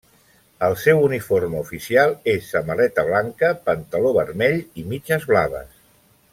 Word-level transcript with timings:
El 0.67 0.75
seu 0.83 1.01
uniforme 1.07 1.59
oficial 1.65 2.15
és 2.33 2.49
samarreta 2.55 3.05
blanca, 3.11 3.53
pantaló 3.69 4.17
vermell 4.19 4.59
i 4.85 4.89
mitges 4.95 5.33
blaves. 5.35 5.81